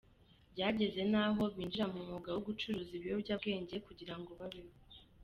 Byageze 0.53 1.01
n’aho 1.11 1.43
binjira 1.55 1.85
mu 1.91 1.99
mwuga 2.05 2.29
wo 2.35 2.41
gucuruza 2.47 2.91
ibiyobyabwenge 2.97 3.75
kugira 3.85 4.13
ngo 4.19 4.31
babeho. 4.39 4.73